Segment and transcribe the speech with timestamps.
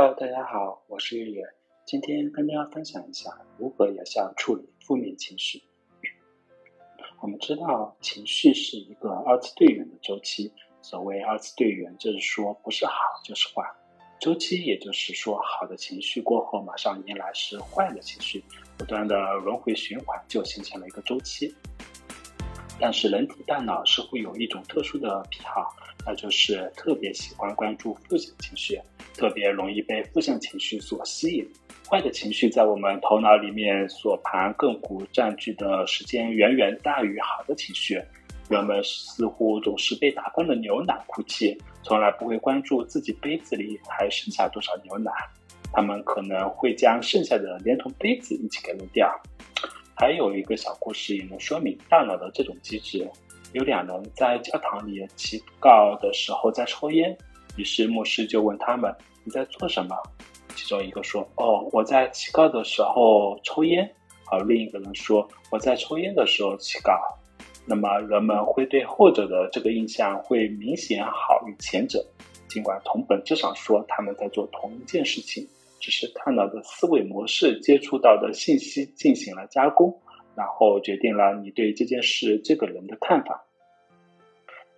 [0.00, 1.42] Hello，大家好，我是月月，
[1.84, 5.60] 今天跟大家分享一下如何有效处理负面情绪。
[7.20, 10.52] 我们知道，情绪是一个二次对元的周期。
[10.82, 12.92] 所谓二次对元，就是说不是好
[13.24, 13.64] 就是坏。
[14.20, 18.44] 周期也就是说，好的情绪过后，马上迎来是坏的情绪，
[18.76, 21.52] 不断的轮回循环，就形成了一个周期。
[22.78, 25.74] 但是人体大脑是会有一种特殊的癖好，
[26.08, 28.80] 那就是特别喜欢关注负向情绪。
[29.14, 31.46] 特别容易被负向情绪所吸引，
[31.86, 38.00] 坏的情绪在我们头脑里面所盘亘古占据的时间远远大于好的情绪。
[38.48, 45.12] 人们似乎总是被打翻的牛奶哭泣，从来不会关注自己杯子里还剩下多少牛奶。
[45.74, 49.14] 他们可能会将剩下的连同杯子一起给扔掉。
[49.94, 53.06] 还有一个小故事也能说明大脑的这种机制：
[53.58, 57.16] 有两人在教堂里祈告的时候在抽烟。
[57.56, 58.94] 于是牧师就问他们
[59.24, 59.96] ：“你在做什么？”
[60.54, 63.90] 其中一个说：“哦，我在祈告的时候抽烟。”
[64.30, 66.92] 而另一个人说：“我在抽烟的时候祈告。”
[67.66, 72.02] 那么人们会对后者的这个印象会明显好于前者，
[72.48, 75.44] 尽管从本质上说他们在做同一件事情，
[75.80, 79.92] 只是大脑的思维模式接触到的信息进行了加工，
[80.36, 83.44] 然后决定了你对这件事、这个人的看法。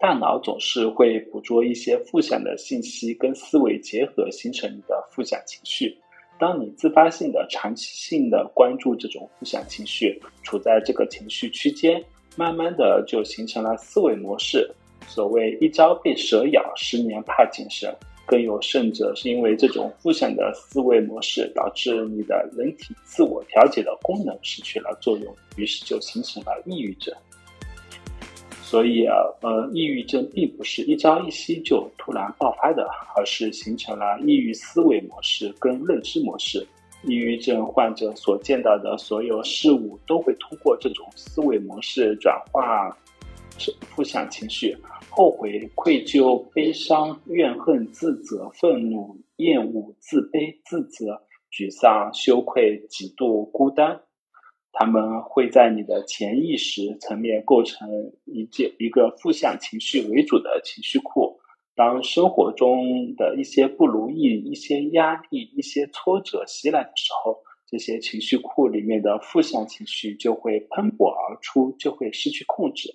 [0.00, 5.94] 大脑总是会捕捉一些负向的信息，跟思维结合形成你的负向情绪。
[6.38, 12.02] 当你自发性的、长期性的关注这种负向情绪，处在这个情绪区间，
[12.34, 14.70] 慢慢的就形成了思维模式。
[15.06, 17.94] 所谓一朝被蛇咬，十年怕井绳。
[18.24, 27.12] 更有甚者，是因为这种负向的思维模式，导致你的人体自我调节的功能失去了作用，于是就形成了抑郁症。
[28.70, 36.64] 所以啊，呃，抑郁症并不是一朝一夕就突然爆发的，而是形成了抑郁思维模式跟认知模式。
[37.02, 42.96] 抑郁症患者所见到的所有事物，都会通过这种思维模式转化
[43.58, 44.76] 是负向情绪：
[45.08, 54.00] 后悔、愧疚、悲伤、怨恨、自责、愤怒、厌恶、自卑、自责、沮丧、羞愧、嫉妒、孤单。
[54.72, 57.88] 他们会在你的潜意识层面构成
[58.24, 61.38] 一件一个负向情绪为主的情绪库。
[61.74, 72.94] 当生活中的一些不如意、一些压力、一些挫折袭来的时候，这些情绪库里面的负向情绪就会喷薄而出，就会失去控制。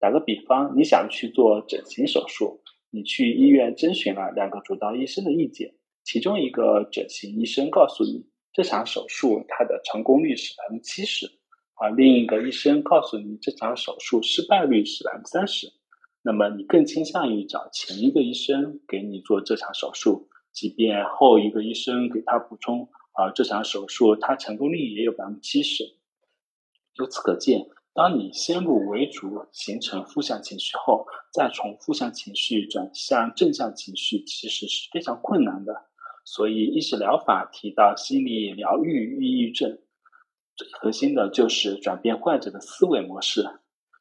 [0.00, 2.60] 打个比方，你想去做整形手术，
[2.90, 8.26] 你去医院征询了两个主刀医生的意见，其中一个整形医生告诉你。
[8.54, 11.30] 这场手术它的成功率是百分之七十，
[11.74, 15.72] 而另一个医生告诉你这场手术失败率是百分之三十，
[16.22, 25.84] 那么你更倾向于找前一个医生给你做这场手术，即便后一个医生给他补充，啊，这场手术它成功率也有百分之七十。
[26.94, 35.74] 由此可见，当你先入为主形成负向情绪后，再从负向情绪转向正向情绪，其实是非常困难的。
[36.24, 39.78] 所以，意识疗法提到心理疗愈抑郁症，
[40.56, 43.46] 最核心的就是转变患者的思维模式。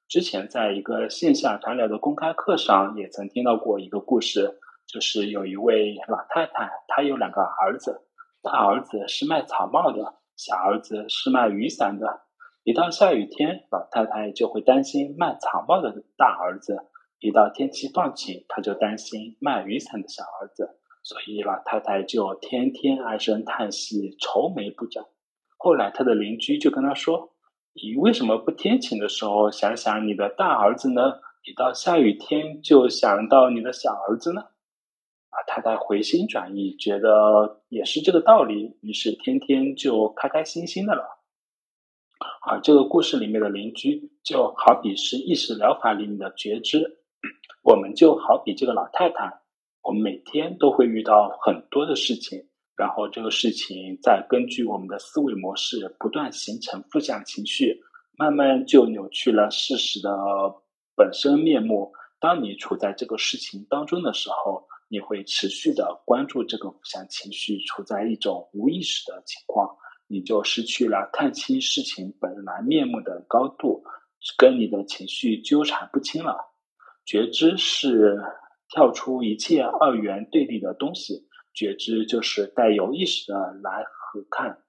[0.08, 8.02] 之前在一个线下谈聊的公开课上，也曾听到过一个故事，就是有一位老太太，她有两个儿子，
[8.42, 12.22] 大儿子是卖草帽的，小儿子是卖雨伞的。
[12.64, 16.76] 一到下雨天，老太太就会担心卖草帽的大儿子；
[17.20, 20.80] 一到天气放晴，她就担心卖雨伞的小儿子。
[21.04, 25.04] 所以老太太就天天唉声叹气、愁眉不展。
[25.58, 27.34] 后来她的邻居就跟她说
[27.76, 31.20] ：“你为什么不天晴的时候想想你的大儿子呢？
[31.44, 34.42] 一到下雨天就想到你的小儿子呢？”
[35.30, 41.04] 老太太回心转意，觉得也是这个道理，于是天天就开开心心的了。
[42.48, 47.00] 而这个故事里面的邻居，就好比是意识疗法里面的觉知，
[47.64, 49.43] 我们就好比这个老太太。
[49.84, 52.42] 我们每天都会遇到很多的事情，
[52.78, 57.84] 然后这个事情再根据我们的思维模式不断形成负向情绪，
[58.18, 60.10] 慢慢就扭曲了事实的
[60.96, 61.92] 本身面目。
[62.18, 69.70] 当你处在这个事情当中的时候，你会持续的关注这个负向情绪，处在一种无意识的情况，
[70.08, 73.84] 你就失去了看清事情本来面目的高度，
[74.38, 76.38] 跟你的情绪纠缠不清了。
[77.06, 78.24] 觉知是。
[78.74, 84.64] 跳出一切二元对立的东西，觉知就是带有意识的来和看。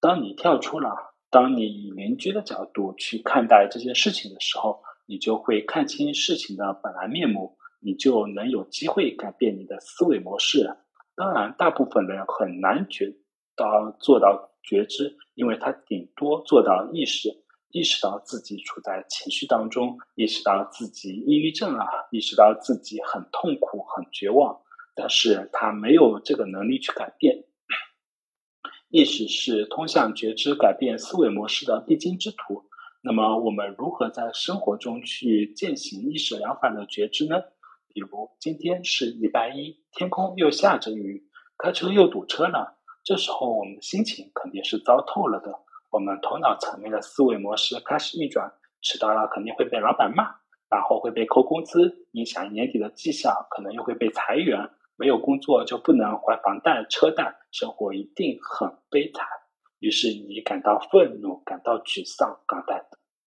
[0.00, 0.90] 当你跳出了，
[1.30, 10.76] 当你以邻居的角度去看待这件事情的时候，你就会看清事情的本来面目，你就能有机会改变你的思维模式。
[11.14, 13.14] 当然，大部分人很难觉
[13.56, 17.30] 到做到觉知，因为他顶多做到意识，
[17.72, 24.60] 意识到自己处在情绪当中，意识到自己抑郁症了，意识到自己很痛苦、很绝望，
[24.94, 27.44] 但是他没有这个能力去改变。
[28.90, 32.68] 意识是通向觉知、改变思维模式的必经之途。
[33.00, 37.40] 那么，我们如何在生活中去践行意识疗法的觉知呢？
[37.88, 41.26] 比如，今天是礼拜一，天空又下着雨，
[41.56, 42.78] 开车又堵车了。
[43.02, 45.58] 这时候，我们的心情肯定是糟透了的。
[45.92, 48.50] 我们头脑层面的思维模式开始运转，
[48.80, 50.24] 迟到了肯定会被老板骂，
[50.70, 54.70] 然后会被扣工资，影响年底的绩效，可能又会被裁员。
[54.96, 59.26] 没有工作就不能还房贷、车贷，生活一定很悲惨。
[59.80, 62.74] 于是你感到愤怒，感到沮丧，感到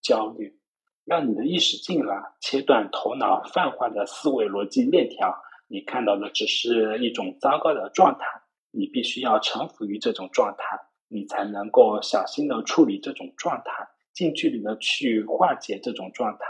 [0.02, 0.60] 焦虑。
[1.04, 5.36] 让你的意识进来，切断头脑泛化的思维逻辑链条。
[5.68, 8.26] 你看到的只是一种糟糕的状态，
[8.72, 10.80] 你必须要臣服于这种状态，
[11.16, 16.46] 你才能够小心的处理这种状态，近距离的去化解这种状态。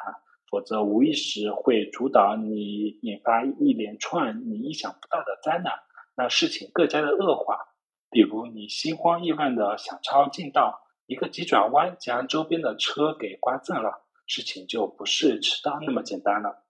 [0.50, 5.74] 否则，无意识会主导你，引发一连串你意想不到的灾难，
[6.16, 7.58] 让事情更加的恶化。
[8.10, 16.64] 比如，你心慌意乱的想超近道，一个急转弯将周边的车给刮蹭了，事情就不是迟到那么简单了。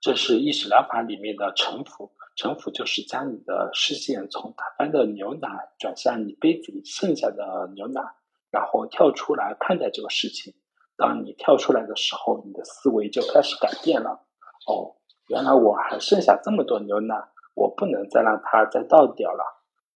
[0.00, 5.48] 这是意识疗法里面的沉浮，臣服就是将你的视线从打翻的牛奶
[5.78, 8.00] 转向你杯子里剩下的牛奶，
[8.50, 10.54] 然后跳出来看待这个事情。
[10.96, 14.24] 当你跳出来的时候，你的思维就开始改变了。
[14.66, 14.96] 哦，
[15.28, 17.16] 原来我还剩下这么多牛奶，
[17.54, 19.44] 我不能再让它再倒掉了。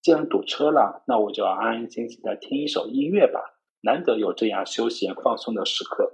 [0.02, 3.40] 既然堵车了，那我就安安静静的听一首音乐吧。
[3.80, 6.12] 难得有这样休闲放松的时刻。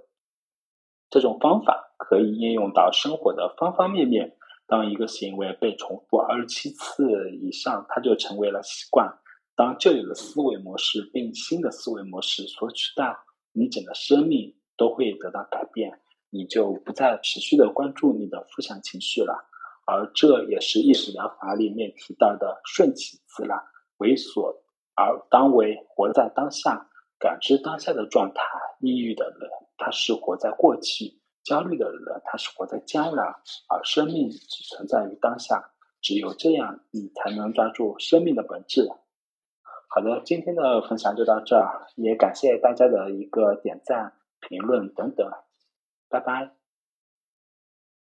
[1.10, 4.36] 这种方法可以应用到生活的方方面面。
[4.72, 9.06] 当一个行为被重复二十七次以上，它就成为了习惯。
[9.54, 13.14] 当旧有的思维模式被新的思维模式所取代，
[13.52, 14.56] 你整个生命。
[14.74, 19.46] 都会得到改变，你就不再持续的关注你的负向情绪了，
[19.86, 23.56] 而这也是意识疗法里面提到的顺其自然，
[23.98, 24.50] 为所
[24.96, 26.88] 而当为，活在当下，
[27.20, 28.42] 感知当下的状态。
[28.80, 33.34] 抑郁的人，他是活在过去；焦虑的人，他是活在将来。
[33.68, 38.88] 而生命只存在于当下，只有这样，你才能抓住生命的本质。
[39.88, 44.14] 好的，今天的分享就到这儿，也感谢大家的一个点赞。
[44.44, 45.30] 评论等等，
[46.08, 46.61] 拜拜。